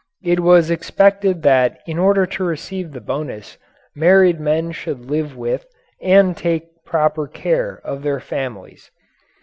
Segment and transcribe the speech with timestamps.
[0.23, 3.59] It was expected that in order to receive the bonus
[3.95, 5.67] married men should live with
[6.01, 8.89] and take proper care of their families.